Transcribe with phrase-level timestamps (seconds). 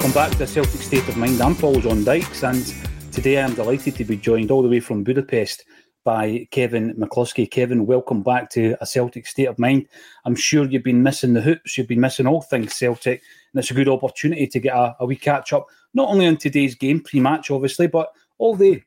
[0.00, 1.42] Welcome back to the Celtic State of Mind.
[1.42, 2.74] I'm Paul John Dykes, and
[3.12, 5.66] today I'm delighted to be joined all the way from Budapest
[6.04, 7.50] by Kevin McCluskey.
[7.50, 9.86] Kevin, welcome back to a Celtic State of Mind.
[10.24, 13.20] I'm sure you've been missing the hoops, you've been missing all things Celtic,
[13.52, 16.38] and it's a good opportunity to get a, a wee catch up, not only on
[16.38, 18.82] today's game, pre match, obviously, but all the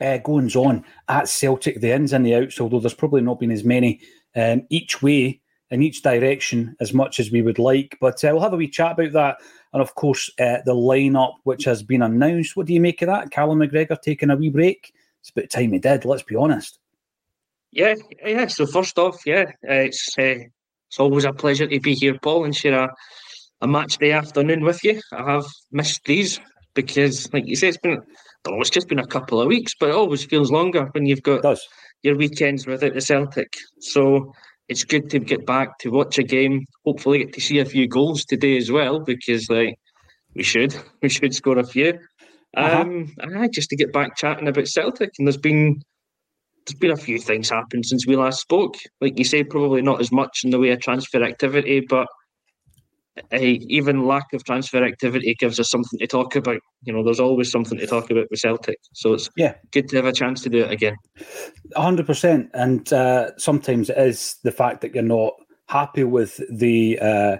[0.00, 3.52] uh, goings on at Celtic, the ins and the outs, although there's probably not been
[3.52, 4.00] as many
[4.34, 5.40] um, each way
[5.70, 7.96] in each direction as much as we would like.
[8.00, 9.36] But uh, we'll have a wee chat about that.
[9.72, 12.56] And of course, uh, the lineup which has been announced.
[12.56, 13.30] What do you make of that?
[13.30, 14.92] Callum McGregor taking a wee break.
[15.20, 16.04] It's about time he did.
[16.04, 16.78] Let's be honest.
[17.72, 17.94] Yeah,
[18.24, 18.46] yeah.
[18.46, 20.46] So first off, yeah, uh, it's uh,
[20.88, 22.94] it's always a pleasure to be here, Paul, and share a,
[23.62, 25.00] a match day afternoon with you.
[25.12, 26.38] I have missed these
[26.74, 28.00] because, like you say, it's been
[28.46, 31.22] well, it's just been a couple of weeks, but it always feels longer when you've
[31.22, 31.58] got
[32.02, 33.56] your weekends without the Celtic.
[33.80, 34.32] So
[34.68, 36.66] it's good to get back to watch a game.
[36.84, 39.78] Hopefully, get to see a few goals today as well because like
[40.34, 41.98] we should, we should score a few.
[42.56, 42.82] Uh-huh.
[42.82, 45.82] Um, and just to get back chatting about Celtic, and there's been
[46.66, 48.76] there's been a few things happened since we last spoke.
[49.00, 52.06] Like you say, probably not as much in the way of transfer activity, but
[53.16, 56.60] uh, even lack of transfer activity gives us something to talk about.
[56.82, 59.96] You know, there's always something to talk about with Celtic, so it's yeah good to
[59.96, 60.96] have a chance to do it again.
[61.76, 62.50] hundred percent.
[62.54, 65.34] And uh, sometimes it is the fact that you're not
[65.68, 67.36] happy with the uh,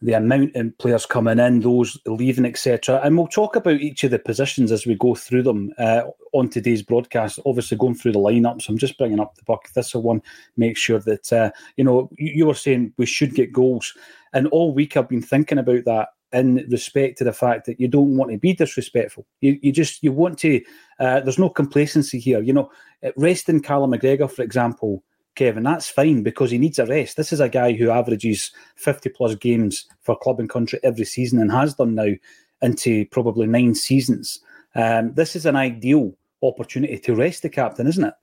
[0.00, 3.00] the amount of players coming in, those leaving, etc.
[3.02, 6.02] And we'll talk about each of the positions as we go through them uh,
[6.32, 7.40] on today's broadcast.
[7.44, 10.22] Obviously, going through the lineups, I'm just bringing up the Buck Thistle one.
[10.56, 13.94] Make sure that uh, you know you, you were saying we should get goals,
[14.32, 17.88] and all week I've been thinking about that in respect to the fact that you
[17.88, 19.26] don't want to be disrespectful.
[19.40, 20.60] You, you just you want to.
[21.00, 22.40] Uh, there's no complacency here.
[22.42, 22.70] You know,
[23.16, 25.02] resting Callum McGregor, for example,
[25.34, 27.16] Kevin, that's fine because he needs a rest.
[27.16, 31.38] This is a guy who averages 50 plus games for club and country every season
[31.38, 32.12] and has done now
[32.60, 34.40] into probably nine seasons.
[34.74, 36.12] Um, this is an ideal
[36.42, 38.14] opportunity to rest the captain, isn't it?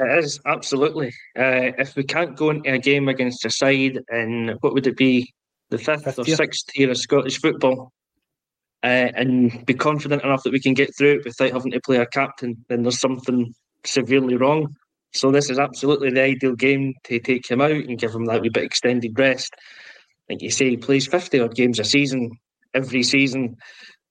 [0.00, 1.08] It is absolutely.
[1.38, 4.96] Uh, if we can't go into a game against a side in what would it
[4.96, 5.34] be,
[5.68, 6.36] the fifth, Fifth or year.
[6.36, 7.92] sixth tier of Scottish football,
[8.82, 11.98] uh, and be confident enough that we can get through it without having to play
[11.98, 13.54] a captain, then there's something
[13.84, 14.74] severely wrong.
[15.12, 18.40] So this is absolutely the ideal game to take him out and give him that
[18.40, 19.52] wee bit extended rest.
[20.30, 22.30] Like you say, he plays fifty odd games a season.
[22.72, 23.56] Every season,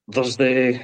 [0.07, 0.79] there's the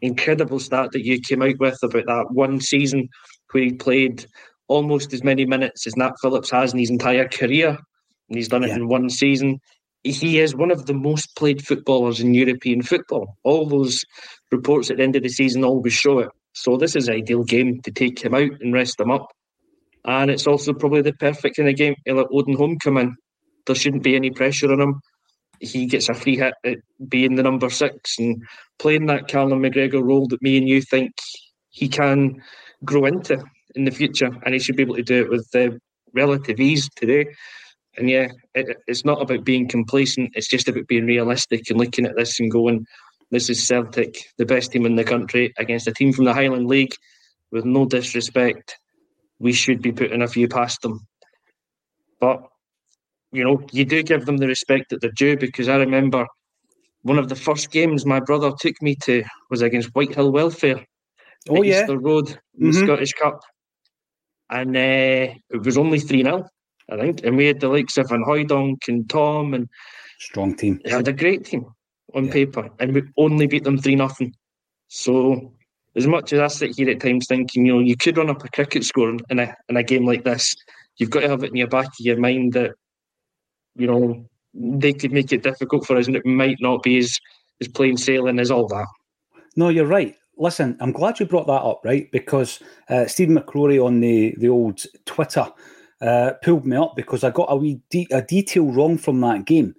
[0.00, 3.08] incredible stat that you came out with about that one season
[3.54, 4.26] where he played
[4.68, 7.70] almost as many minutes as Nat Phillips has in his entire career,
[8.28, 8.76] and he's done it Yeah.
[8.76, 9.60] in one season.
[10.02, 13.38] He is one of the most played footballers in European football.
[13.44, 14.04] All those
[14.50, 16.28] reports at the end of the season always show it.
[16.52, 19.32] So this is an ideal game to take him out and rest him up.
[20.04, 23.16] And it's also probably the perfect kind of game to let Odin Holm come in.
[23.66, 25.00] There shouldn't be any pressure on him.
[25.60, 26.78] he gets a free hit at
[27.08, 28.42] being the number six and
[28.78, 31.12] playing that Callum McGregor role that me and you think
[31.70, 32.42] he can
[32.84, 33.42] grow into
[33.74, 35.76] in the future, and he should be able to do it with uh,
[36.12, 37.26] relative ease today.
[37.96, 40.32] And yeah, it, it's not about being complacent.
[40.34, 42.86] It's just about being realistic and looking at this and going,
[43.30, 46.66] "This is Celtic, the best team in the country, against a team from the Highland
[46.66, 46.94] League."
[47.52, 48.76] With no disrespect,
[49.38, 51.06] we should be putting a few past them.
[52.20, 52.42] But
[53.30, 56.26] you know, you do give them the respect that they're due because I remember
[57.02, 60.86] one of the first games my brother took me to was against Whitehill Welfare.
[61.48, 62.70] Oh yeah, Easter Road, mm-hmm.
[62.70, 63.40] the Scottish Cup,
[64.50, 66.46] and uh, it was only three 0
[66.90, 69.68] I think, and we had the likes of Van Hooijdonk and Thom, and
[70.18, 70.80] strong team.
[70.84, 71.66] They had a great team
[72.14, 72.32] on yeah.
[72.32, 74.34] paper, and we only beat them three nothing.
[74.88, 75.52] So,
[75.96, 78.44] as much as I sit here at times thinking, you know, you could run up
[78.44, 80.54] a cricket score in a in a game like this,
[80.96, 82.72] you've got to have it in your back of your mind that
[83.76, 87.18] you know, they could make it difficult for us and it might not be as,
[87.60, 88.86] as plain sailing as all that.
[89.56, 90.14] No, you're right.
[90.36, 92.10] Listen, I'm glad you brought that up, right?
[92.10, 95.46] Because uh, Stephen McCrory on the, the old Twitter
[96.00, 99.44] uh, pulled me up because I got a wee de- a detail wrong from that
[99.44, 99.74] game.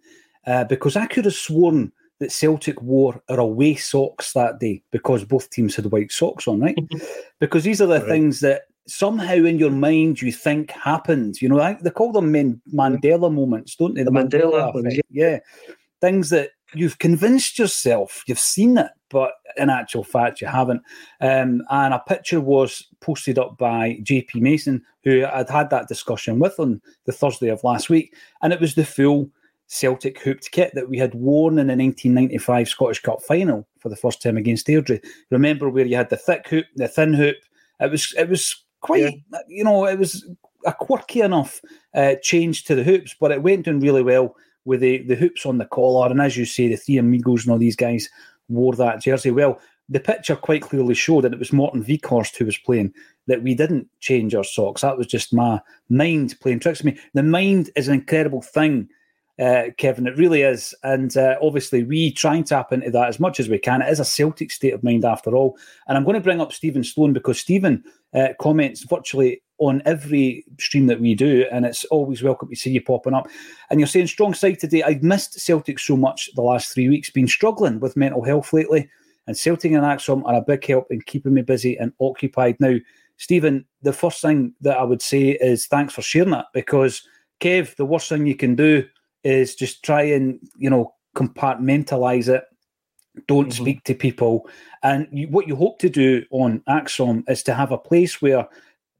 [0.47, 5.23] Uh, because I could have sworn that Celtic wore our away socks that day because
[5.23, 6.77] both teams had white socks on, right?
[7.39, 8.07] because these are the right.
[8.07, 11.41] things that somehow in your mind you think happened.
[11.41, 12.31] You know, I, they call them
[12.73, 14.03] Mandela moments, don't they?
[14.03, 15.39] The, the Mandela, Mandela yeah.
[15.99, 20.81] Things that you've convinced yourself you've seen it, but in actual fact you haven't.
[21.21, 26.39] Um, and a picture was posted up by JP Mason, who I'd had that discussion
[26.39, 29.29] with on the Thursday of last week, and it was the full
[29.67, 33.95] Celtic hooped kit that we had worn in the 1995 Scottish Cup final for the
[33.95, 35.03] first time against Airdrie.
[35.31, 37.37] Remember where you had the thick hoop, the thin hoop.
[37.79, 39.39] It was it was quite, yeah.
[39.47, 40.25] you know, it was
[40.65, 41.61] a quirky enough
[41.93, 44.35] uh, change to the hoops, but it went down really well
[44.65, 46.09] with the, the hoops on the collar.
[46.09, 48.09] And as you say, the three amigos and all these guys
[48.49, 49.31] wore that jersey.
[49.31, 49.59] Well,
[49.89, 52.93] the picture quite clearly showed that it was Morten Wieghorst who was playing,
[53.27, 54.81] that we didn't change our socks.
[54.81, 56.99] That was just my mind playing tricks on me.
[57.13, 58.89] The mind is an incredible thing
[59.39, 60.07] uh, Kevin.
[60.07, 60.73] It really is.
[60.83, 63.81] And uh, obviously, we try and tap into that as much as we can.
[63.81, 65.57] It is a Celtic state of mind after all.
[65.87, 67.83] And I'm going to bring up Stephen Sloan because Stephen
[68.13, 72.71] uh, comments virtually on every stream that we do, and it's always welcome to see
[72.71, 73.27] you popping up.
[73.69, 74.83] And you're saying strong side today.
[74.83, 78.89] I've missed Celtic so much the last three weeks, been struggling with mental health lately,
[79.27, 82.57] and Celtic and ACSOM are a big help in keeping me busy and occupied.
[82.59, 82.75] Now,
[83.17, 87.07] Stephen, the first thing that I would say is thanks for sharing that because
[87.39, 88.85] Kev, the worst thing you can do
[89.23, 92.43] is just try and you know compartmentalize it
[93.27, 93.63] don't mm-hmm.
[93.63, 94.47] speak to people
[94.83, 98.47] and you, what you hope to do on ACSOM is to have a place where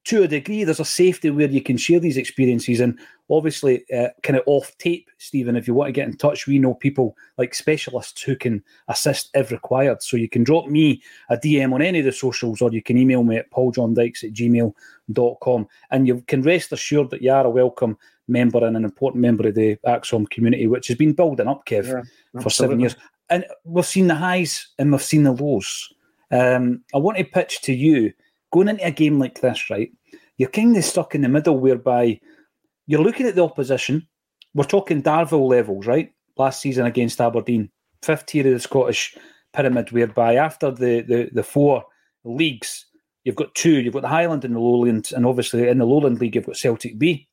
[0.05, 2.97] to a degree there's a safety where you can share these experiences and
[3.29, 6.47] obviously uh, kind of off tape stephen if you want to get in touch.
[6.47, 10.03] We know people like specialists who can assist if required.
[10.03, 12.97] So you can drop me a dm on any of the socials or you can
[12.97, 17.49] email me at pauljohndykes at gmail.com and you can rest assured that you are a
[17.49, 17.97] welcome
[18.27, 21.87] member and an important member of the ACSOM community, which has been building up, Kev,
[21.87, 22.95] yeah, for seven years.
[23.29, 25.93] And we've seen the highs and we've seen the lows.
[26.31, 28.13] Um, I want to pitch to you
[28.55, 29.91] going into a game like this, right?
[30.37, 32.19] You're kind of stuck in the middle whereby
[32.87, 34.07] you're looking at the opposition.
[34.53, 36.11] We're talking Darvel levels, right?
[36.37, 37.69] Last season against Aberdeen,
[38.01, 39.17] fifth tier of the Scottish
[39.53, 41.83] pyramid, whereby after the, the, the four
[42.23, 42.85] leagues,
[43.23, 43.81] you've got two.
[43.81, 46.57] You've got the Highland and the Lowland, and obviously in the Lowland League, you've got
[46.57, 47.27] Celtic B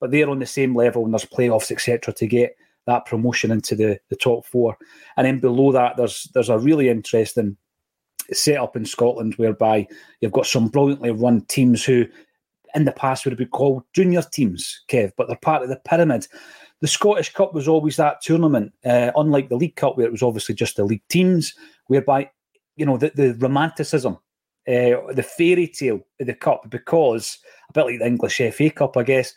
[0.00, 2.56] but they're on the same level and there's playoffs, etc., to get
[2.86, 4.76] that promotion into the, the top four.
[5.16, 7.56] And then below that, there's there's a really interesting
[8.32, 9.86] setup in Scotland whereby
[10.20, 12.06] you've got some brilliantly run teams who
[12.74, 15.80] in the past would have been called junior teams, Kev, but they're part of the
[15.84, 16.26] pyramid.
[16.80, 20.22] The Scottish Cup was always that tournament, uh, unlike the League Cup, where it was
[20.22, 21.54] obviously just the league teams,
[21.86, 22.30] whereby,
[22.76, 24.14] you know, the, the romanticism,
[24.68, 27.38] uh, the fairy tale of the Cup, because
[27.70, 29.32] a bit like the English FA Cup, I guess,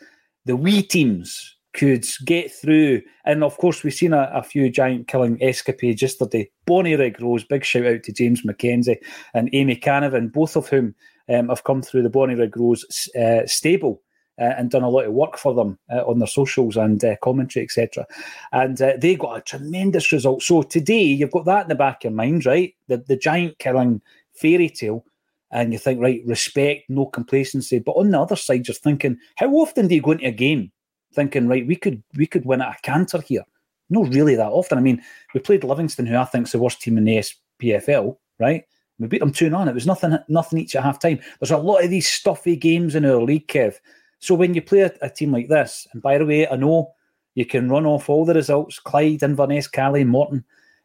[0.45, 3.01] the wee teams could get through.
[3.25, 6.49] And of course, we've seen a, a few giant killing escapades yesterday.
[6.67, 8.97] Bonnyrigg Rose, big shout out to James McKenzie
[9.33, 10.95] and Amy Canavan, both of whom
[11.27, 14.01] um, have come through the Bonnyrigg Rose uh, stable.
[14.41, 17.13] Uh, and done a lot of work for them uh, on their socials and uh,
[17.21, 18.05] commentary, etc.
[18.53, 20.43] And uh, they got a tremendous result.
[20.43, 22.73] So today you've got that in the back of your mind, right?
[22.87, 25.03] The the giant killing fairy tale
[25.51, 27.79] and you think, right, respect, no complacency.
[27.79, 30.71] But on the other side, you're thinking, how often do you go into a game
[31.13, 33.43] thinking, right, we could we could win at a canter here?
[33.89, 34.77] Not really that often.
[34.77, 35.01] I mean,
[35.33, 37.23] we played Livingston, who I think is the worst team in the
[37.61, 38.63] SPFL, right?
[38.99, 39.61] We beat them 2 0.
[39.67, 41.19] It was nothing nothing each at half time.
[41.39, 43.75] There's a lot of these stuffy games in our league, Kev.
[44.19, 46.93] So when you play a, a team like this, and by the way, I know
[47.35, 50.43] You can run off all the results Clyde, Inverness, Caley, Morton.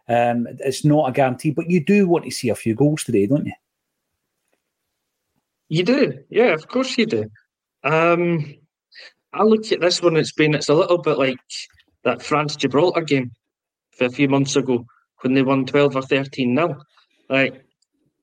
[0.08, 3.26] Um, it's not a guarantee, but you do want to see a few goals today,
[3.26, 3.52] don't you?
[5.68, 7.30] You do, yeah, of course you do.
[7.82, 8.54] Um,
[9.34, 10.16] I look at this one.
[10.16, 11.38] It's been it's a little bit like
[12.04, 13.30] that France Gibraltar game
[13.96, 14.84] for a few months ago
[15.22, 16.76] when they won twelve or thirteen nil.
[17.28, 17.64] Like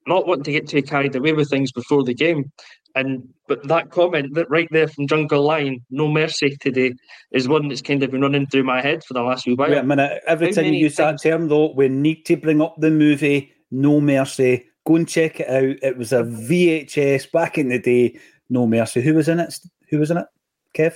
[0.07, 2.51] not wanting to get too carried away with things before the game,
[2.95, 6.93] and but that comment that right there from Jungle Lion, no mercy today,
[7.31, 9.69] is one that's kind of been running through my head for the last few while.
[9.69, 10.21] Wait a minute.
[10.27, 12.91] Every How time you many use that term, though, we need to bring up the
[12.91, 14.67] movie No Mercy.
[14.85, 15.77] Go and check it out.
[15.83, 18.19] It was a VHS back in the day.
[18.49, 19.01] No Mercy.
[19.01, 19.53] Who was in it?
[19.89, 20.25] Who was in it?
[20.73, 20.95] Kev?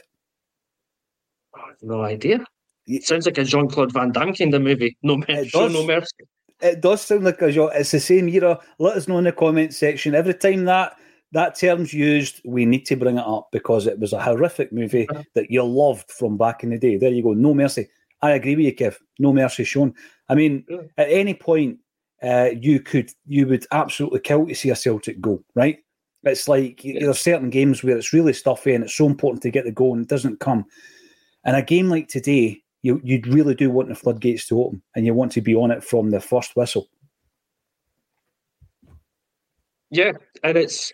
[1.55, 2.46] I have no idea.
[2.88, 4.98] It sounds like a Jean Claude Van Damme kind of movie.
[5.01, 5.51] No mercy.
[5.53, 6.15] No mercy.
[6.62, 7.74] It does sound like a genre.
[7.75, 8.60] It's the same era.
[8.79, 10.15] Let us know in the comment section.
[10.15, 10.96] Every time that
[11.32, 15.08] that term's used, we need to bring it up because it was a horrific movie
[15.34, 16.98] that you loved from back in the day.
[16.98, 17.34] There you go.
[17.34, 17.89] No mercy.
[18.22, 18.96] I agree with you, Kev.
[19.20, 19.94] No mercy shown.
[20.29, 20.65] I mean,
[20.98, 21.79] at any point,
[22.24, 25.79] uh, you could, you would absolutely kill to see a Celtic goal, right?
[26.25, 29.51] It's like there are certain games where it's really stuffy and it's so important to
[29.51, 30.65] get the goal and it doesn't come.
[31.44, 35.05] And a game like today, you you really do want the floodgates to open and
[35.05, 36.88] you want to be on it from the first whistle.
[39.91, 40.13] Yeah,
[40.44, 40.91] and it's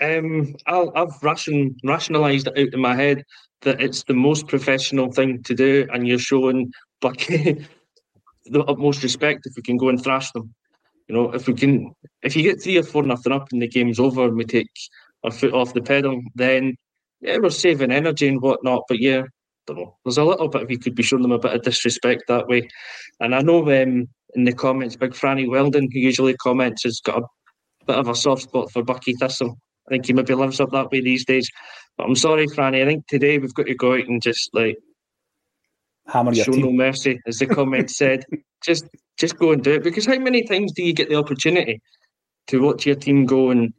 [0.00, 3.24] um, I'll, I've ration, rationalised it out in my head
[3.62, 7.66] that it's the most professional thing to do, and you're showing Buckie
[8.46, 10.54] the utmost respect if we can go and thrash them.
[11.12, 13.68] You know, if we can, if you get three or four nothing up and the
[13.68, 14.70] game's over and we take
[15.24, 16.74] our foot off the pedal, then
[17.20, 18.84] yeah, we're saving energy and whatnot.
[18.88, 19.24] But yeah,
[19.66, 19.98] don't know.
[20.06, 22.66] There's a little bit you could be showing them a bit of disrespect that way.
[23.20, 27.18] And I know um, in the comments, Big Franny Weldon, who usually comments, has got
[27.18, 29.58] a bit of a soft spot for Buckie Thistle.
[29.86, 31.50] I think he maybe lives up that way these days.
[31.98, 32.80] But I'm sorry, Franny.
[32.80, 34.78] I think today we've got to go out and just like
[36.12, 36.66] Hammer your show team.
[36.66, 38.24] no mercy, as the comment said.
[38.62, 38.86] Just
[39.18, 39.82] just go and do it.
[39.82, 41.80] Because how many times do you get the opportunity
[42.48, 43.72] to watch your team go and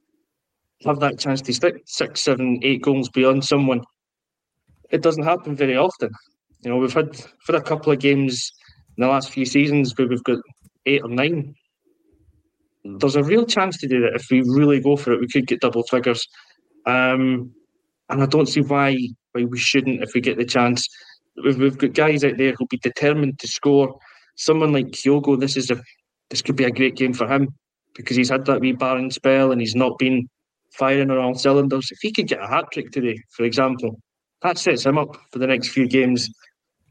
[0.85, 3.81] have that chance to stick six, seven, eight goals beyond someone?
[4.89, 6.09] It doesn't happen very often.
[6.61, 7.09] You know, we've had
[7.47, 8.51] we've a couple of games
[8.97, 10.39] in the last few seasons where we've got
[10.85, 11.53] eight or nine.
[12.83, 15.19] There's a real chance to do that if we really go for it.
[15.21, 16.27] We could get double figures,
[16.85, 17.53] um,
[18.09, 18.97] and I don't see why
[19.31, 20.87] why we shouldn't if we get the chance.
[21.41, 23.97] We've, we've got guys out there who'll be determined to score.
[24.35, 25.81] Someone like Kyogo, this is a
[26.29, 27.49] this could be a great game for him
[27.95, 30.27] because he's had that wee barren spell and he's not been
[30.73, 31.89] firing on all cylinders.
[31.91, 33.99] If he could get a hat trick today, for example,
[34.41, 36.29] that sets him up for the next few games.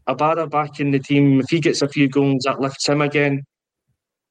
[0.09, 3.43] Abada back in the team, if he gets a few goals, that lifts him again.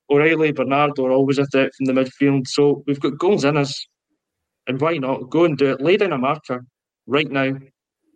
[0.10, 2.48] O'Riley, Bernardo are always a threat from the midfield.
[2.48, 3.86] So we've got goals in us.
[4.68, 5.30] And why not?
[5.30, 5.82] Go and do it.
[5.82, 6.65] Lay down a marker
[7.08, 7.53] right now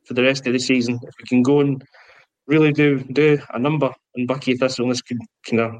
[0.06, 1.00] for the rest of the season.
[1.04, 1.84] If we can go and
[2.48, 5.20] really do do a number on Buckie Thistle, this could
[5.50, 5.76] kind of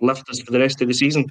[0.00, 1.26] lift us for the rest of the season.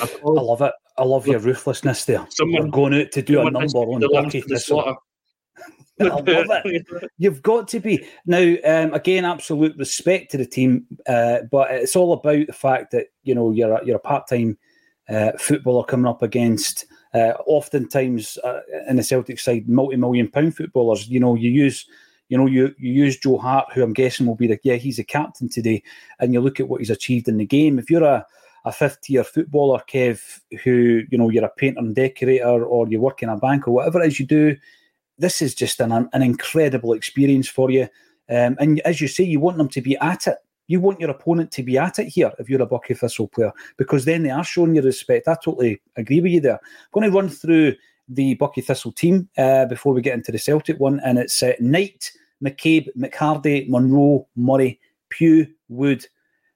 [0.00, 0.72] I love it.
[0.96, 2.24] I love your ruthlessness there.
[2.30, 4.96] Someone- You're going out to do a number on Buckie Thistle.
[6.00, 6.86] I love it.
[7.18, 8.54] You've got to be now.
[8.64, 13.08] Um, again, absolute respect to the team, uh, but it's all about the fact that
[13.22, 14.56] you know you're a, you're a part time
[15.08, 16.86] uh, footballer coming up against.
[17.14, 21.08] Uh, oftentimes uh, in the Celtic side, multi million pound footballers.
[21.08, 21.86] You know, you use.
[22.28, 24.96] You know, you, you use Joe Hart, who I'm guessing will be the yeah, he's
[24.96, 25.82] the captain today,
[26.18, 27.78] and you look at what he's achieved in the game.
[27.78, 28.24] If you're a
[28.64, 33.00] a fifth tier footballer, Kev, who you know you're a painter and decorator, or you
[33.00, 34.56] work in a bank, or whatever it is you do,
[35.18, 37.88] this is just an an incredible experience for you.
[38.30, 40.38] Um, and as you say, you want them to be at it.
[40.66, 43.52] You want your opponent to be at it here if you're a Buckie Thistle player,
[43.76, 45.28] because then they are showing you respect.
[45.28, 46.60] I totally agree with you there.
[46.62, 47.74] I'm going to run through
[48.08, 51.52] the Buckie Thistle team uh, before we get into the Celtic one, and it's uh,
[51.60, 56.06] Knight, McCabe, McHardy, Monroe, Murray, Pugh, Wood,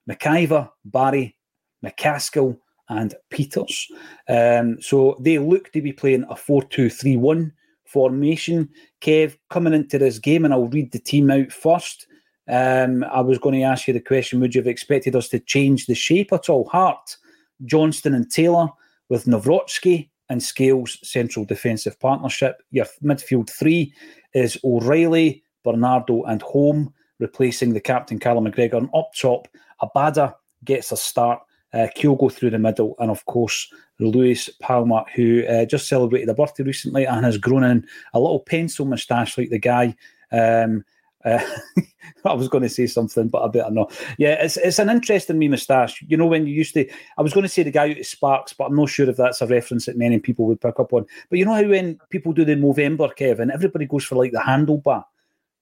[0.09, 1.37] McIver, Barry,
[1.85, 2.59] McCaskill,
[2.89, 3.89] and Peters.
[4.29, 7.53] Um, so they look to be playing a 4 2 3 1
[7.85, 8.69] formation.
[9.01, 12.07] Kev, coming into this game, and I'll read the team out first.
[12.49, 15.41] Um, I was going to ask you the question Would you have expected us to
[15.41, 16.69] change the shape at all?
[16.69, 17.17] Hart,
[17.65, 18.69] Johnston, and Taylor
[19.09, 22.63] with Nawrocki and Scales central defensive partnership.
[22.71, 23.93] Your midfield three
[24.35, 28.79] is O'Riley, Bernardo, and Holm, replacing the captain Callum McGregor.
[28.79, 29.49] And up top,
[29.83, 30.35] Abada
[30.65, 31.41] gets a start.
[31.75, 36.35] Uh, Kyogo through the middle, and of course Luis Palma, who uh, just celebrated a
[36.35, 39.95] birthday recently and has grown in a little pencil moustache like the guy.
[40.33, 40.85] Um,
[41.27, 41.45] uh,
[42.25, 43.99] I was going to say something, but I better not.
[44.19, 46.03] Yeah, it's it's an interesting me moustache.
[46.07, 48.07] You know, when you used to, I was going to say the guy out of
[48.07, 50.93] Sparks, but I'm not sure if that's a reference that many people would pick up
[50.93, 51.07] on.
[51.29, 54.39] But you know how when people do the Movember, Kevin, everybody goes for like the
[54.39, 55.05] handlebar,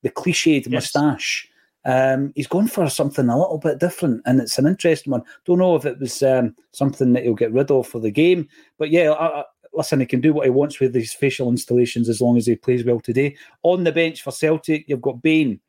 [0.03, 1.49] the cliched moustache.
[1.87, 5.23] Um, he's going for something a little bit different, and it's an interesting one.
[5.45, 8.49] Don't know if it was um, something that he'll get rid of for the game,
[8.79, 9.45] but yeah, I,
[9.75, 12.57] listen, he can do what he wants with these facial installations as long as he
[12.57, 13.37] plays well today.
[13.63, 15.61] On the bench for Celtic, you've got Bain,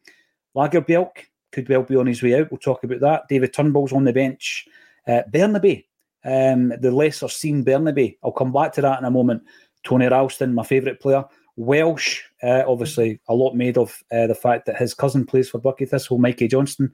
[0.56, 2.52] Lagerbielke could well be on his way out.
[2.52, 3.28] We'll talk about that.
[3.30, 4.68] David Turnbull's on the bench.
[5.08, 5.86] Uh, Bernabei,
[6.24, 8.18] um, the lesser seen Bernabei.
[8.24, 9.44] I'll come back to that in a moment.
[9.84, 11.24] Tony Ralston, my favourite player.
[11.58, 15.60] Welsh, uh, obviously, a lot made of uh, the fact that his cousin plays for
[15.60, 16.92] Buckie Thistle, Mikey Johnston.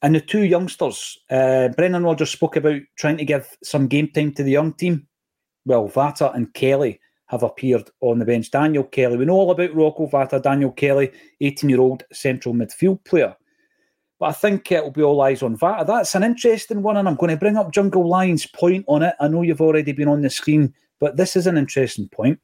[0.00, 4.32] And the two youngsters, uh, Brendan Rodgers spoke about trying to give some game time
[4.32, 5.06] to the young team.
[5.64, 8.50] Well, Vata and Kelly have appeared on the bench.
[8.50, 10.42] Daniel Kelly, we know all about Rocco Vata.
[10.42, 13.34] Daniel Kelly, 18 year old central midfield player.
[14.18, 15.86] But I think it will be all eyes on Vata.
[15.86, 19.14] That's an interesting one, and I'm going to bring up Jungle Lion's point on it.
[19.18, 22.38] I know you've already been on the screen, but this is an interesting point.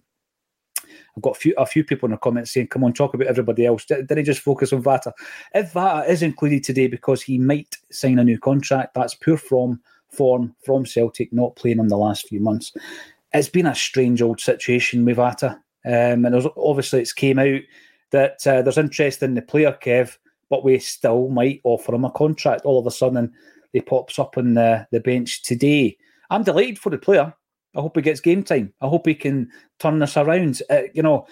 [1.17, 3.29] I've got a few, a few people in the comments saying, come on, talk about
[3.29, 3.85] everybody else.
[3.85, 5.13] Did, did he just focus on Vata?
[5.55, 9.81] If Vata is included today because he might sign a new contract, that's poor from
[10.11, 12.73] form from Celtic, not playing on the last few months.
[13.33, 15.59] It's been a strange old situation with Vata.
[15.87, 17.61] Um, and obviously it's came out
[18.11, 20.17] that uh, there's interest in the player, Kev,
[20.51, 22.65] but we still might offer him a contract.
[22.65, 23.33] All of a sudden,
[23.73, 25.97] he pops up on the, the bench today.
[26.31, 27.35] I'm delighted for the player.
[27.77, 28.73] I hope he gets game time.
[28.81, 30.63] I hope he can turn this around.
[30.71, 31.27] Uh, you know,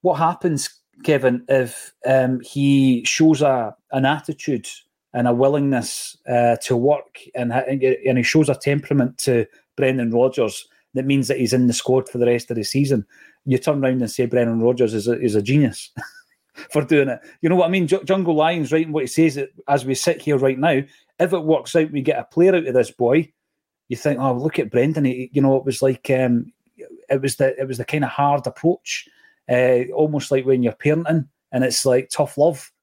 [0.00, 0.70] what happens,
[1.04, 4.68] Kevin, if um, he shows a an attitude
[5.16, 9.46] and a willingness uh, to work and, and he shows a temperament to
[9.76, 13.04] Brendan Rodgers that means that he's in the squad for the rest of the season.
[13.44, 15.90] You turn around and say Brendan Rodgers is a, is a genius
[16.70, 17.20] for doing it.
[17.40, 17.88] You know what I mean?
[17.88, 20.82] J- Jungle Lions writing what he says as we sit here right now.
[21.18, 23.32] If it works out, we get a player out of this boy
[23.88, 25.04] you think, oh, look at Brendan.
[25.04, 26.52] He, you know, it was like um,
[27.08, 29.08] it was the it was the kind of hard approach,
[29.48, 32.72] uh, almost like when you're parenting, and it's like tough love.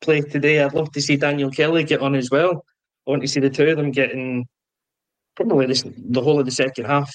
[0.00, 0.62] play today.
[0.62, 2.64] I'd love to see Daniel Kelly get on as well.
[3.06, 4.46] I want to see the two of them getting
[5.34, 7.10] probably this, the whole of the second half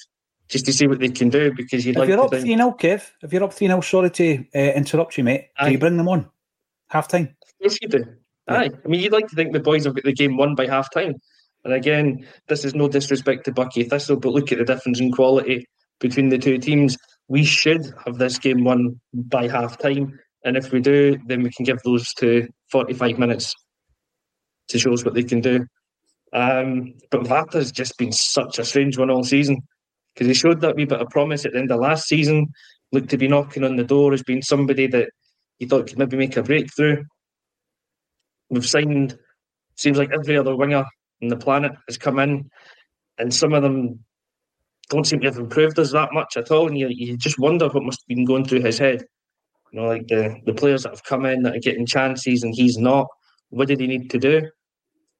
[0.48, 2.44] just to see what they can do because you'd if like you're to up think,
[2.44, 5.48] 3 0, Kev, if you're up 3 0, sorry to uh, interrupt you, mate.
[5.60, 5.70] Do Aye.
[5.70, 6.30] you bring them on?
[6.90, 7.36] Half time?
[7.60, 8.04] Yes, you do.
[8.48, 8.70] Aye.
[8.84, 10.92] I mean, you'd like to think the boys have got the game won by half
[10.92, 11.16] time.
[11.64, 15.12] And again, this is no disrespect to Buckie Thistle, but look at the difference in
[15.12, 15.68] quality
[16.00, 16.98] between the two teams.
[17.28, 20.20] We should have this game won by half time.
[20.44, 23.54] And if we do, then we can give those two 45 minutes
[24.70, 25.66] to show us what they can do.
[26.34, 29.58] Um, but Vata's just been such a strange one all season
[30.14, 32.48] because he showed that wee bit of promise at the end of last season,
[32.92, 35.10] looked to be knocking on the door as being somebody that
[35.58, 37.04] he thought could maybe make a breakthrough.
[38.50, 39.18] We've signed,
[39.78, 40.86] seems like every other winger
[41.22, 42.50] on the planet has come in,
[43.18, 44.04] and some of them
[44.90, 46.68] don't seem to have improved us that much at all.
[46.68, 49.06] And you, you just wonder what must have been going through his head.
[49.72, 52.54] You know, like the, the players that have come in that are getting chances and
[52.54, 53.08] he's not.
[53.50, 54.50] What did he need to do?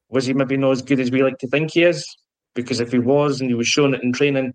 [0.10, 2.06] Was he maybe not as good as we like to think he is?
[2.54, 4.54] Because if he was and he was showing it in training,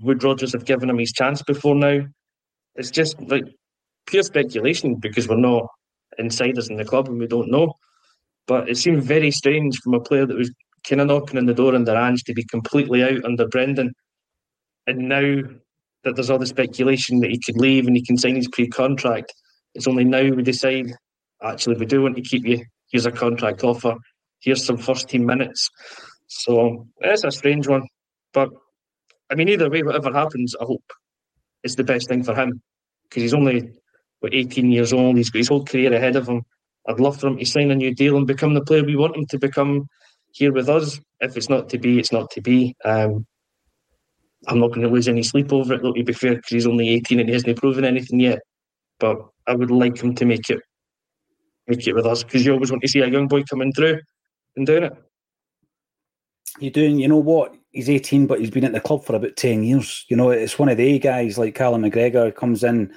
[0.00, 2.04] would Rodgers have given him his chance before now?
[2.74, 3.44] It's just like
[4.06, 5.66] pure speculation because we're not
[6.18, 7.74] insiders in the club and we don't know.
[8.46, 10.50] But it seemed very strange from a player that was
[10.88, 13.94] kind of knocking on the door under Ange to be completely out under Brendan.
[14.88, 15.42] And now
[16.04, 18.68] that there's all the speculation that he could leave and he can sign his pre
[18.68, 19.32] contract,
[19.74, 20.92] it's only now we decide
[21.42, 22.64] actually we do want to keep you.
[22.90, 23.94] Here's a contract offer.
[24.40, 25.68] Here's some first team minutes.
[26.26, 27.86] So it's a strange one.
[28.32, 28.50] But
[29.30, 30.84] I mean, either way, whatever happens, I hope
[31.62, 32.60] it's the best thing for him
[33.04, 33.70] because he's only
[34.20, 35.16] what 18 years old.
[35.16, 36.42] He's got his whole career ahead of him.
[36.88, 39.16] I'd love for him to sign a new deal and become the player we want
[39.16, 39.86] him to become
[40.32, 41.00] here with us.
[41.20, 42.74] If it's not to be, it's not to be.
[42.84, 43.26] Um,
[44.48, 46.66] I'm not going to lose any sleep over it, though, to be fair, because he's
[46.66, 48.40] only 18 and he hasn't proven anything yet.
[48.98, 50.60] But I would like him to make it
[51.66, 54.00] make it with us because you always want to see a young boy coming through
[54.56, 54.96] and doing it.
[56.58, 57.54] You're doing, you know what?
[57.70, 60.04] He's 18, but he's been at the club for about 10 years.
[60.08, 62.94] You know, it's one of the guys like Callum McGregor comes in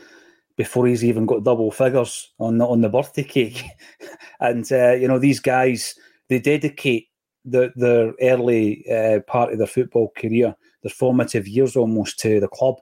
[0.57, 3.63] before he's even got double figures on the, on the birthday cake.
[4.39, 5.95] and, uh, you know, these guys,
[6.27, 7.07] they dedicate
[7.45, 12.47] the, their early uh, part of their football career, their formative years almost to the
[12.47, 12.75] club.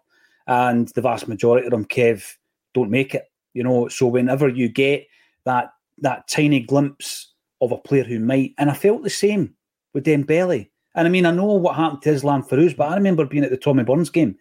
[0.46, 2.36] And the vast majority of them, Kev,
[2.74, 3.32] don't make it.
[3.54, 5.08] You know, so whenever you get
[5.46, 9.56] that that tiny glimpse of a player who might, and I felt the same
[9.94, 10.70] with Dembele.
[10.96, 13.52] And I mean, I know what happened to Islam Feruz, but I remember being at
[13.52, 14.36] the Tommy Burns game,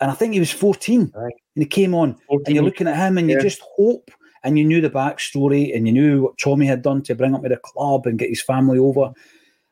[0.00, 1.32] and I think he was 14, right.
[1.54, 2.44] and he came on, 14.
[2.46, 3.36] and you're looking at him, and yeah.
[3.36, 4.10] you just hope,
[4.42, 7.42] and you knew the backstory, and you knew what Tommy had done to bring up
[7.42, 9.12] with the club and get his family over,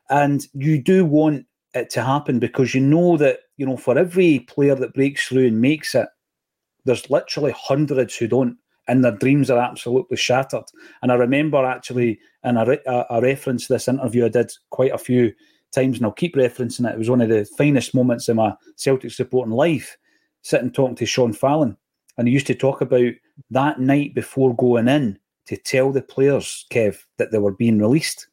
[0.09, 4.39] and you do want it to happen because you know that you know for every
[4.39, 6.07] player that breaks through and makes it,
[6.85, 8.57] there's literally hundreds who don't
[8.89, 10.65] and their dreams are absolutely shattered.
[11.01, 14.97] And I remember actually, and I, re- I referenced this interview I did quite a
[14.97, 15.31] few
[15.71, 16.95] times, and I'll keep referencing it.
[16.95, 19.95] It was one of the finest moments in my Celtic supporting life,
[20.41, 21.77] sitting talking to Sean Fallon.
[22.17, 23.13] And he used to talk about
[23.51, 28.27] that night before going in to tell the players, Kev, that they were being released.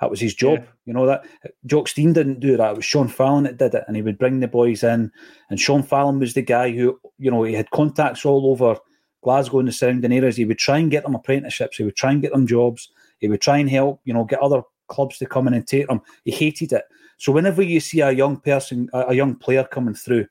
[0.00, 0.60] That was his job.
[0.60, 0.66] Yeah.
[0.86, 1.24] You know that
[1.66, 2.70] Jock Stein didn't do that.
[2.70, 5.10] It was Sean Fallon that did it, and he would bring the boys in.
[5.50, 8.78] And Sean Fallon was the guy who, you know, he had contacts all over
[9.22, 10.36] Glasgow and the surrounding areas.
[10.36, 11.76] He would try and get them apprenticeships.
[11.76, 12.90] He would try and get them jobs.
[13.18, 15.88] He would try and help, you know, get other clubs to come in and take
[15.88, 16.00] them.
[16.24, 16.84] He hated it.
[17.18, 20.26] So whenever you see a young person, a young player coming through,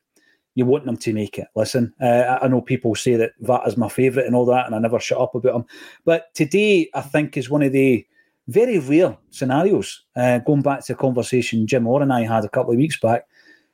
[0.56, 1.48] you want them to make it.
[1.56, 4.74] Listen, uh, I know people say that that is my favourite and all that, and
[4.74, 5.66] I never shut up about them.
[6.06, 8.08] But today, I think, is one of the
[8.48, 10.04] very rare scenarios.
[10.16, 13.00] Uh, going back to the conversation Jim Orr and I had a couple of weeks
[13.00, 13.26] back,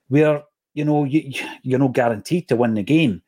[0.08, 3.22] where you know you, you're not guaranteed to win the game,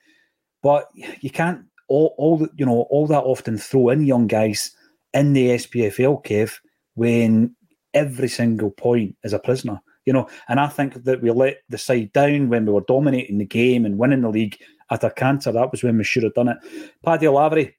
[0.61, 0.89] but
[1.21, 4.71] you can't all, all you know, all that often throw in young guys
[5.13, 6.55] in the SPFL, Kev,
[6.95, 7.55] when
[7.93, 9.81] every single point is a prisoner.
[10.05, 13.39] You know, and I think that we let the side down when we were dominating
[13.39, 14.59] the game and winning the league
[14.91, 15.51] at a canter.
[15.51, 16.57] That was when we should have done it.
[17.03, 17.75] Paddy Lavery,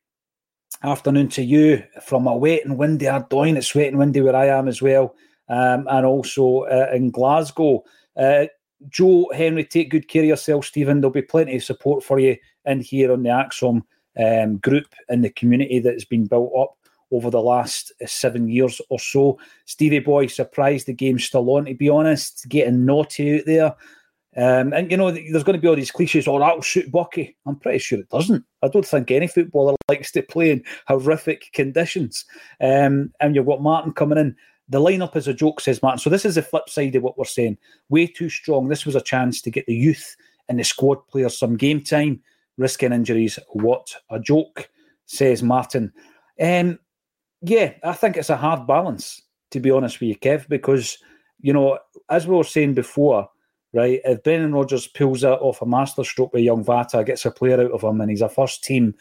[0.82, 3.56] afternoon to you from a wet and windy Ardoyne.
[3.56, 5.14] It's wet and windy where I am as well,
[5.48, 7.84] um, and also uh, in Glasgow.
[8.16, 8.46] Uh,
[8.88, 11.00] Joe Henry, take good care of yourself, Stephen.
[11.00, 13.82] There'll be plenty of support for you in here on the ACSOM
[14.18, 16.76] um, group and the community that has been built up
[17.10, 19.38] over the last seven years or so.
[19.64, 23.74] Stevie Boy, surprised the game's still on, to be honest, getting naughty out there.
[24.36, 27.34] Um, and you know, there's going to be all these cliches, oh, that'll suit Buckie.
[27.46, 28.44] I'm pretty sure it doesn't.
[28.62, 32.24] I don't think any footballer likes to play in horrific conditions.
[32.60, 34.36] Um, and you've got Martin coming in.
[34.68, 36.00] The lineup is a joke, says Martin.
[36.00, 37.56] So this is the flip side of what we're saying.
[37.88, 38.68] Way too strong.
[38.68, 40.16] This was a chance to get the youth
[40.48, 42.20] and the squad players some game time
[42.58, 43.38] risking injuries.
[43.50, 44.68] What a joke,
[45.06, 45.92] says Martin.
[46.40, 46.78] Um,
[47.42, 49.22] yeah, I think it's a hard balance,
[49.52, 50.98] to be honest with you, Kev, because,
[51.40, 51.78] you know,
[52.10, 53.28] as we were saying before,
[53.72, 57.30] right, if Brendan Rodgers pulls out off a master stroke with young Vata, gets a
[57.30, 58.94] player out of him, and he's a first team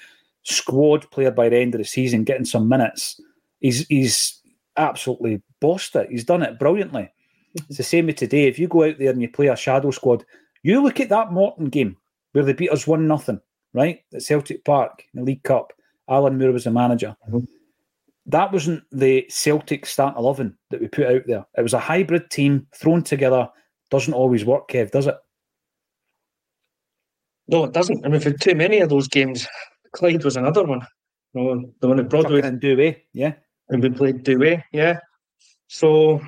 [0.43, 3.19] squad player by the end of the season, getting some minutes,
[3.60, 4.41] he's he's
[4.78, 6.10] absolutely bossed it.
[6.10, 7.12] He's done it brilliantly.
[7.69, 8.49] It's the same with today.
[8.49, 10.25] If you go out there and you play a shadow squad,
[10.62, 11.95] you look at that Morton game
[12.34, 13.39] where they beat us 1 nothing,
[13.73, 14.01] right?
[14.13, 15.71] At Celtic Park in the League Cup.
[16.10, 17.15] Alan Moore was the manager.
[17.30, 17.45] Mm-hmm.
[18.25, 21.45] That wasn't the Celtic start 11 that we put out there.
[21.58, 23.47] It was a hybrid team thrown together.
[23.95, 25.15] Doesn't always work, Kev, does it?
[27.47, 28.05] No, it doesn't.
[28.05, 29.47] I mean, for too many of those games,
[29.93, 30.86] Clyde was another one.
[31.34, 32.43] You know, the one at Broadwood.
[32.43, 33.36] And Douay, yeah.
[33.69, 34.99] And we played Douay, yeah.
[35.69, 36.19] So,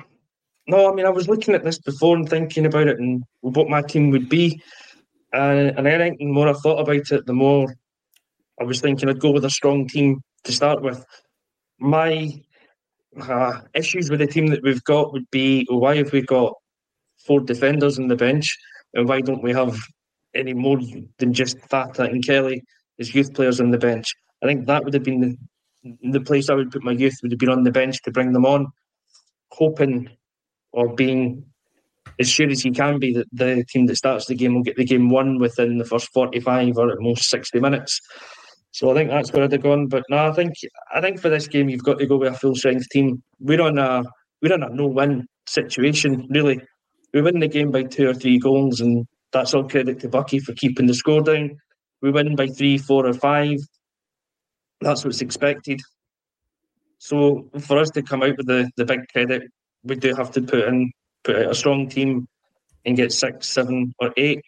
[0.66, 3.68] no, I mean, I was looking at this before and thinking about it and what
[3.68, 4.62] my team would be.
[5.34, 7.76] Uh, and I think the more I thought about it, the more
[8.58, 11.04] I was thinking I'd go with a strong team to start with.
[11.78, 12.32] My
[13.20, 16.54] uh, issues with the team that we've got would be why have we got
[17.28, 18.56] four defenders on the bench
[18.94, 19.76] and why don't we have
[20.34, 20.80] any more
[21.18, 22.64] than just Vata and Kelly
[22.98, 24.12] as youth players on the bench?
[24.42, 27.32] I think that would have been the, the place I would put my youth would
[27.32, 28.66] have been on the bench to bring them on,
[29.52, 30.08] hoping
[30.72, 31.44] or being
[32.20, 34.76] as sure as he can be that the team that starts the game will get
[34.76, 38.00] the game won within the first 45 or at most 60 minutes.
[38.72, 39.86] So I think that's where I'd have gone.
[39.86, 40.54] But no, I think
[40.94, 43.22] I think for this game you've got to go with a full strength team.
[43.40, 44.04] We're on a
[44.42, 46.60] we're on a no win situation, really.
[47.14, 50.42] We win the game by two or three goals, and that's all credit to Buckie
[50.42, 51.56] for keeping the score down.
[52.02, 53.58] We win by three, four, or five.
[54.80, 55.80] That's what's expected.
[56.98, 59.42] So for us to come out with the, the big credit,
[59.84, 60.92] we do have to put in
[61.24, 62.28] put out a strong team
[62.84, 64.40] and get six, seven, or eight.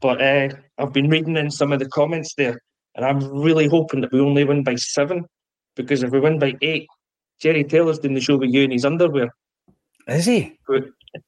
[0.00, 2.60] But uh, I've been reading in some of the comments there,
[2.94, 5.24] and I'm really hoping that we only win by seven,
[5.76, 6.86] because if we win by eight,
[7.40, 9.32] Jerry Taylor's doing the show with you in his underwear.
[10.06, 10.58] Is he?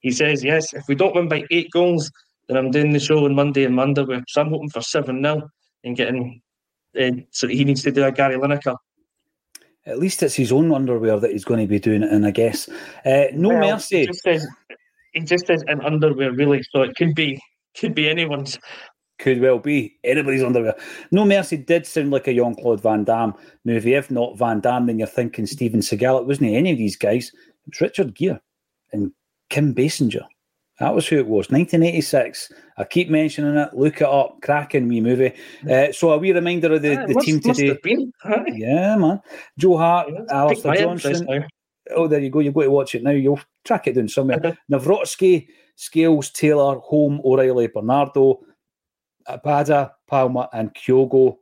[0.01, 0.73] He says yes.
[0.73, 2.11] If we don't win by eight goals,
[2.49, 4.23] then I'm doing the show on Monday in my underwear.
[4.29, 5.49] So I'm hoping for seven 0
[5.85, 6.41] and getting.
[6.99, 8.77] Uh, so he needs to do a Gary Lineker.
[9.87, 12.31] At least it's his own underwear that he's going to be doing it in, I
[12.31, 12.69] guess.
[13.05, 14.01] Uh, no Well, mercy.
[14.01, 14.47] He just says,
[15.13, 16.63] he just says in underwear, really.
[16.73, 17.39] So it could be
[17.79, 18.59] could be anyone's.
[19.19, 20.75] Could well be anybody's underwear.
[21.13, 23.95] No Mercy did sound like a Jean Claude Van Damme movie.
[23.95, 26.23] If not Van Damme, then you're thinking Steven Seagal.
[26.23, 27.29] It wasn't any of these guys.
[27.29, 28.41] It was Richard Gere
[28.93, 29.13] and
[29.51, 30.25] Kim Basinger.
[30.81, 31.51] That was who it was.
[31.51, 32.53] 1986.
[32.79, 33.69] I keep mentioning it.
[33.75, 34.39] Look it up.
[34.43, 35.33] Cracking wee movie.
[35.71, 37.69] Uh, so a wee reminder of the, Ah, the must- team today.
[37.69, 38.13] have been.
[38.53, 39.21] Yeah, man.
[39.57, 41.45] Joe Hart, Piqued Alistair Johnston.
[41.95, 42.41] Oh, there you go.
[42.41, 43.11] You've got to watch it now.
[43.13, 44.39] You'll track it down somewhere.
[44.39, 44.55] Okay.
[44.73, 48.41] Nawrocki, Scales, Taylor, Holm, O'Riley, Bernardo,
[49.29, 51.37] Abada, Palma, and Kyogo.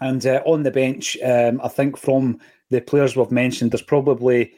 [0.00, 2.38] And uh, on the bench, um, I think from
[2.70, 4.52] the players we've mentioned, there's probably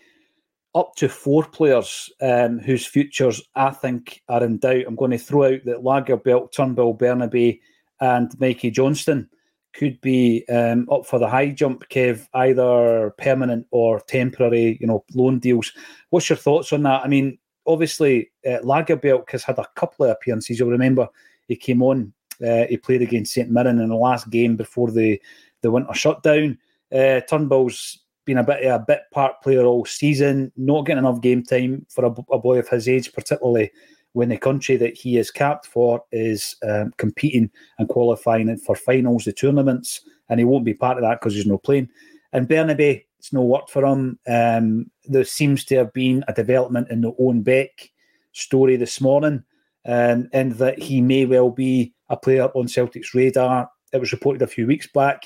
[0.75, 4.85] up to four players um, whose futures I think are in doubt.
[4.87, 7.61] I'm going to throw out that Lagerbelt, Turnbull, Bernabei,
[8.01, 9.29] and Mikey Johnston
[9.73, 15.05] could be um, up for the high jump, Kev, either permanent or temporary, you know,
[15.15, 15.73] loan deals.
[16.11, 17.05] What's your thoughts on that?
[17.05, 20.59] I mean, obviously, uh, has had a couple of appearances.
[20.59, 21.09] You'll remember
[21.47, 22.13] he came on,
[22.45, 25.21] uh, he played against St Mirren in the last game before the,
[25.63, 26.59] the winter shutdown.
[26.93, 31.43] Uh, Turnbull's been a bit a bit part player all season, not getting enough game
[31.43, 33.73] time for a, a boy of his age, particularly
[34.13, 39.25] when the country that he is capped for is um, competing and qualifying for finals,
[39.25, 41.89] the tournaments, and he won't be part of that because he's no playing.
[42.33, 44.19] And Bernabei, it's no work for him.
[44.29, 47.91] Um, there seems to have been a development in the Owen Beck
[48.33, 49.43] story this morning,
[49.87, 53.71] um, and that he may well be a player on Celtic's radar.
[53.93, 55.25] It was reported a few weeks back,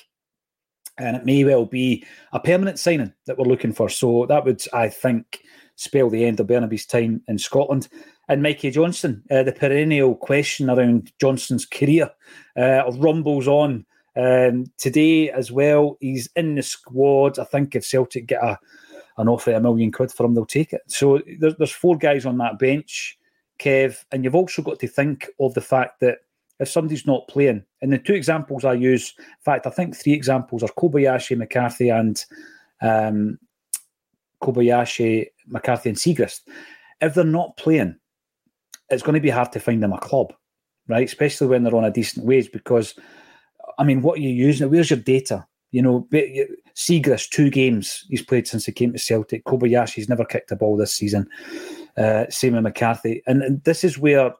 [1.03, 3.88] and it may well be a permanent signing that we're looking for.
[3.88, 5.43] So that would, I think,
[5.77, 7.88] spell the end of Bernabei's time in Scotland.
[8.29, 12.11] And Mikey Johnston, uh, the perennial question around Johnston's career
[12.57, 13.85] uh, rumbles on
[14.17, 15.97] um, today as well.
[16.01, 17.38] He's in the squad.
[17.38, 18.59] I think if Celtic get a
[19.19, 20.81] an offer of a million quid for him, they'll take it.
[20.87, 23.19] So there's, there's four guys on that bench,
[23.59, 26.19] Kev, and you've also got to think of the fact that
[26.62, 30.12] if somebody's not playing, and the two examples I use, in fact, I think three
[30.12, 32.25] examples are Kobayashi, McCarthy, and
[32.81, 33.38] um,
[34.40, 36.40] Kobayashi, McCarthy, and Siegrist.
[37.01, 37.96] If they're not playing,
[38.90, 40.33] it's going to be hard to find them a club,
[40.88, 41.07] right?
[41.07, 42.53] Especially when they're on a decent wage.
[42.53, 42.94] Because,
[43.79, 44.70] I mean, what are you using?
[44.70, 45.46] Where's your data?
[45.72, 46.07] You know,
[46.77, 49.44] Siegrist, two games he's played since he came to Celtic.
[49.46, 51.27] Kobayashi's never kicked a ball this season.
[51.96, 54.33] Uh, same with McCarthy, and, and this is where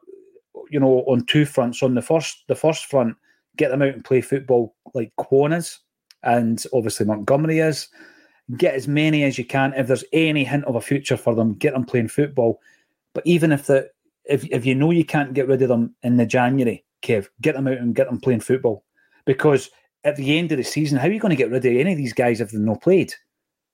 [0.73, 1.83] you know on two fronts.
[1.83, 3.15] On the first, the first front,
[3.55, 5.79] get them out and play football like Kwon is,
[6.23, 7.87] and obviously Montgomery is.
[8.57, 9.73] Get as many as you can.
[9.73, 12.59] If there's any hint of a future for them, get them playing football.
[13.13, 13.89] But even if the
[14.25, 17.55] if if you know you can't get rid of them in the January, Kev, get
[17.55, 18.83] them out and get them playing football.
[19.25, 19.69] Because
[20.03, 21.91] at the end of the season, how are you going to get rid of any
[21.91, 23.13] of these guys if they've not played?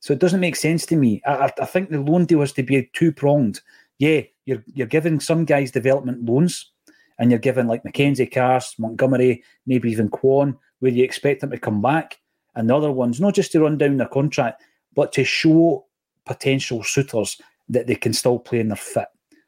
[0.02, 1.22] So it doesn't make sense to me.
[1.26, 3.62] I, I, I think the loan deal has to be two pronged.
[3.98, 6.72] Yeah, you're you're giving some guys development loans,
[7.20, 11.60] and you're given like Mackenzie Carse, Montgomery, maybe even Kwon, where you expect them to
[11.60, 12.20] come back,
[12.56, 14.64] and the other ones not just to run down their contract,
[14.96, 15.86] but to show
[16.26, 19.08] potential suitors that they can still play and they're fit,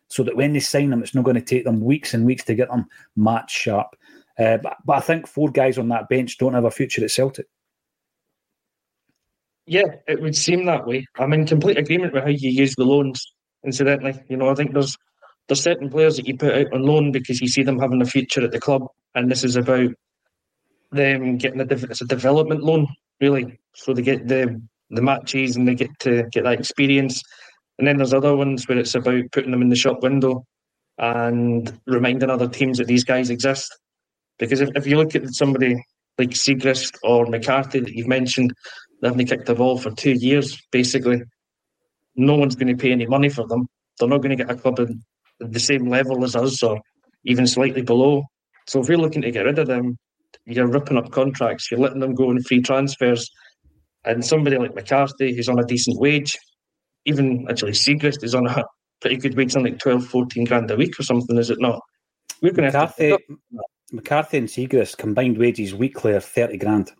[0.10, 2.44] so that when they sign them, it's not going to take them weeks and weeks
[2.44, 3.96] to get them match sharp.
[4.38, 7.12] Uh, but, but I think four guys on that bench don't have a future at
[7.12, 7.48] Celtic.
[9.66, 11.06] Yeah, it would seem that way.
[11.18, 13.34] I'm in complete agreement with how you use the loans.
[13.64, 14.98] Incidentally, you know, I think there's
[15.52, 18.06] there's certain players that you put out on loan because you see them having a
[18.06, 19.90] future at the club, and this is about
[20.94, 22.88] them getting a dev- it's a development loan,
[23.20, 23.60] really.
[23.76, 24.62] So they get the
[24.92, 27.22] the matches and they get to get that experience.
[27.78, 30.46] And then there's other ones where it's about putting them in the shop window
[30.98, 33.78] and reminding other teams that these guys exist.
[34.40, 35.84] Because if, if you look at somebody
[36.18, 38.54] like Siegrist or McCarthy that you've mentioned,
[39.02, 41.24] they haven't kicked the ball for two years, basically.
[42.16, 43.68] No one's going to pay any money for them.
[44.00, 44.88] They're not going to get a club at
[45.50, 46.80] the same level as us or
[47.26, 48.24] even slightly below.
[48.68, 49.98] So if you're looking to get rid of them,
[50.46, 53.30] you're ripping up contracts, you're letting them go in free transfers.
[54.04, 56.38] And somebody like McCarthy, who's on a decent wage,
[57.06, 58.64] even actually Siegrist is on a
[59.00, 61.82] pretty good wage, something like 12, 14 grand a week or something, is it not?
[62.42, 63.38] We're going to have to McCarthy,
[63.92, 66.92] McCarthy and Siegrist combined wages weekly are 30 grand.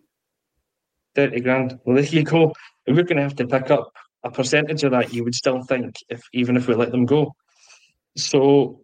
[1.16, 1.80] 30 grand.
[1.86, 2.54] Well, there you go.
[2.88, 3.92] We're going to have to pick up
[4.24, 7.34] a percentage of that, you would still think, if even if we let them go.
[8.16, 8.82] So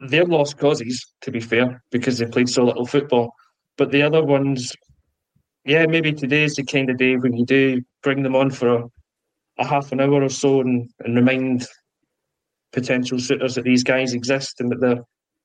[0.00, 3.32] they're lost causes, to be fair, because they played so little football.
[3.76, 4.72] But the other ones,
[5.64, 8.84] yeah, maybe today's the kind of day when you do bring them on for a,
[9.58, 11.66] a half an hour or so and, and remind
[12.72, 15.02] potential suitors that these guys exist and that they're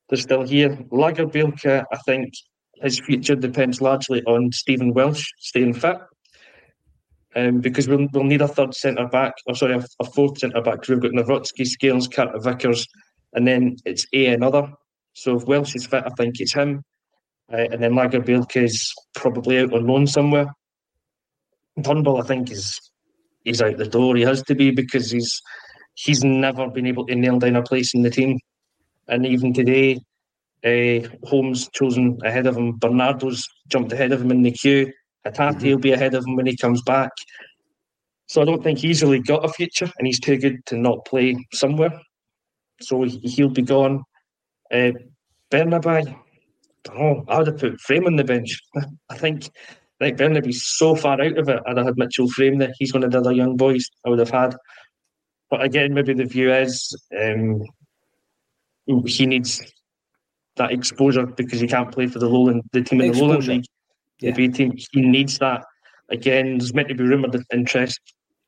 [0.09, 0.77] they're still here.
[0.91, 2.33] Lagerbielke, I think,
[2.81, 5.97] his future depends largely on Stephen Welsh staying fit.
[7.35, 10.61] Um, because we'll, we'll need a third centre back, or sorry, a, a fourth centre
[10.61, 10.81] back.
[10.81, 12.87] Because we've got Nawrocki, Scales, Carter Vickers,
[13.33, 14.71] and then it's A another.
[15.13, 16.83] So if Welsh is fit, I think it's him.
[17.51, 20.47] Uh, and then Lagerbielke is probably out on loan somewhere.
[21.83, 22.79] Turnbull, I think, is
[23.43, 24.15] he's out the door.
[24.15, 25.41] He has to be because he's
[25.95, 28.39] he's never been able to nail down a place in the team.
[29.07, 29.99] And even today,
[30.63, 32.77] uh, Holm's chosen ahead of him.
[32.77, 34.91] Bernardo's jumped ahead of him in the queue.
[35.25, 35.67] Hatate mm-hmm.
[35.69, 37.11] will be ahead of him when he comes back.
[38.27, 41.05] So I don't think he's really got a future, and he's too good to not
[41.05, 41.91] play somewhere.
[42.81, 44.03] So he'll be gone.
[44.71, 44.91] Uh,
[45.51, 46.15] Bernabei,
[46.91, 48.59] oh, I would have put Frame on the bench.
[49.09, 49.49] I think
[50.01, 51.59] I think Bernabei's so far out of it.
[51.67, 52.73] I'd have had Mitchell Frame there.
[52.79, 54.55] He's one of the other young boys I would have had.
[55.49, 57.61] But again, maybe the view is um,
[59.05, 59.61] he needs
[60.55, 63.65] that exposure because he can't play for the Lowland, the team in the Lowland League.
[64.23, 64.31] Yeah.
[64.31, 65.65] The B team, he needs that.
[66.09, 67.99] Again, there's meant to be rumoured interest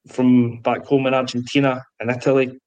[0.08, 2.60] from back home in Argentina and Italy.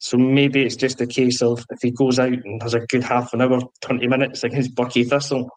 [0.00, 3.04] So maybe it's just a case of if he goes out and has a good
[3.04, 5.50] half an hour, 20 minutes against Buckie Thistle,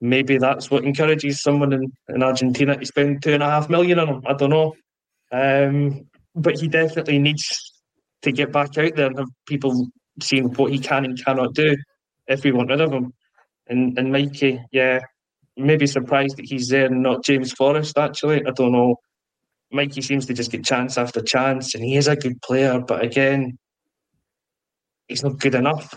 [0.00, 3.98] maybe that's what encourages someone in, in Argentina to spend two and a half million
[3.98, 4.22] on him.
[4.26, 4.74] I don't know.
[5.30, 7.72] Um, but he definitely needs
[8.22, 9.88] to get back out there and have people
[10.20, 11.76] seeing what he can and cannot do
[12.26, 13.12] if we want rid of him.
[13.68, 15.00] And and Mikey, yeah,
[15.56, 18.44] maybe surprised that he's there not James Forrest, actually.
[18.46, 18.96] I don't know.
[19.70, 23.02] Mikey seems to just get chance after chance, and he is a good player, but
[23.02, 23.58] again,
[25.08, 25.94] he's not good enough,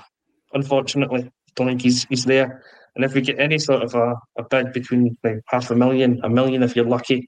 [0.53, 1.23] unfortunately.
[1.23, 2.63] I Don't think he's he's there.
[2.95, 6.21] And if we get any sort of a, a bid between like half a million,
[6.23, 7.27] a million if you're lucky,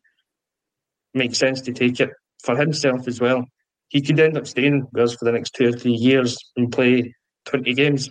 [1.13, 2.11] makes sense to take it
[2.43, 3.43] for himself as well.
[3.89, 6.71] He could end up staying with us for the next two or three years and
[6.71, 7.13] play
[7.45, 8.09] 20 games,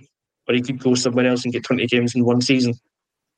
[0.49, 2.75] or he could go somewhere else and get 20 games in one season.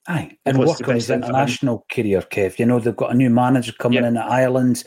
[0.08, 2.58] Aye, and work on his international career, Kev.
[2.58, 4.82] You know, they've got a new manager coming in at Ireland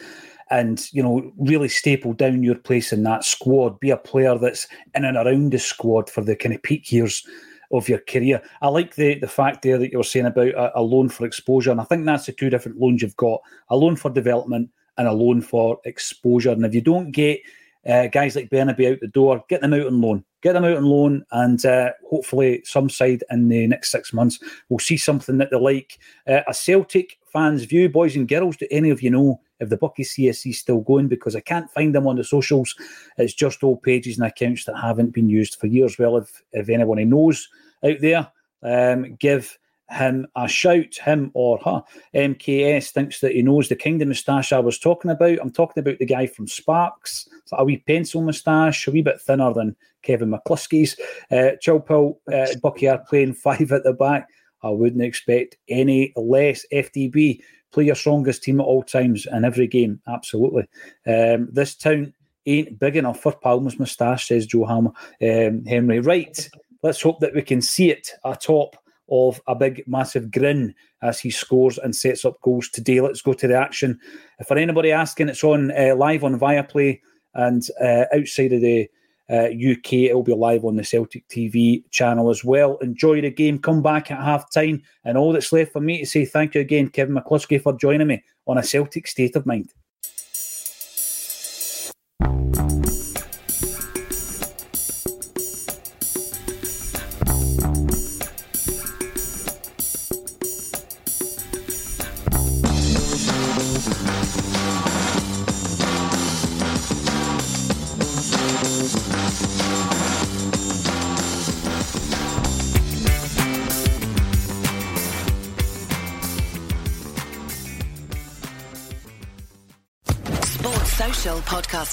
[0.49, 3.79] and, you know, really staple down your place in that squad.
[3.79, 7.23] Be a player that's in and around the squad for the kind of peak years
[7.71, 8.41] of your career.
[8.61, 11.25] I like the the fact there that you were saying about a, a loan for
[11.25, 14.71] exposure, and I think that's the two different loans you've got: a loan for development
[14.97, 16.51] and a loan for exposure.
[16.51, 17.39] And if you don't get
[17.87, 20.23] uh, guys like Bernabei out the door, get them out on loan.
[20.41, 24.39] Get them out on loan, and uh, hopefully, some side in the next six months
[24.69, 25.99] will see something that they like.
[26.27, 28.57] Uh, a Celtic fans' view, boys and girls.
[28.57, 31.07] Do any of you know if the Buckie CSC is still going?
[31.07, 32.75] Because I can't find them on the socials.
[33.17, 35.97] It's just old pages and accounts that haven't been used for years.
[35.99, 37.47] Well, if if anyone knows
[37.83, 38.31] out there,
[38.63, 39.59] um, give
[39.91, 41.83] him a shout, him or her.
[42.15, 45.39] MKS thinks that he knows the kind of moustache I was talking about.
[45.41, 47.27] I'm talking about the guy from Sparks.
[47.41, 50.99] It's a wee pencil moustache, a wee bit thinner than Kevin McCluskey's.
[51.29, 54.29] Uh, Chilpill, uh, Buckie are playing five at the back.
[54.63, 56.65] I wouldn't expect any less.
[56.71, 60.01] FDB, play your strongest team at all times in every game.
[60.07, 60.67] Absolutely.
[61.07, 62.13] Um, this town
[62.45, 64.91] ain't big enough for Palma's moustache, says Joe Hammer.
[65.21, 65.99] Um, Henry.
[65.99, 66.49] Right.
[66.83, 68.75] Let's hope that we can see it atop
[69.11, 73.01] of a big, massive grin as he scores and sets up goals today.
[73.01, 73.99] Let's go to the action.
[74.47, 76.99] For anybody asking, it's on uh, live on Viaplay
[77.35, 78.89] and uh, outside of the
[79.29, 82.77] uh, UK, it'll be live on the Celtic TV channel as well.
[82.77, 83.59] Enjoy the game.
[83.59, 84.81] Come back at half time.
[85.05, 88.07] And all that's left for me to say thank you again, Kevin McCluskey, for joining
[88.07, 89.73] me on a Celtic state of mind.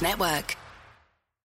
[0.02, 0.56] Network.